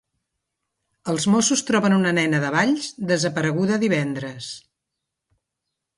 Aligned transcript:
Els 1.13 1.27
Mossos 1.33 1.61
troben 1.67 1.95
una 1.99 2.15
nena 2.19 2.39
de 2.45 2.51
Valls, 2.57 2.89
desapareguda 3.13 3.81
divendres. 3.87 4.49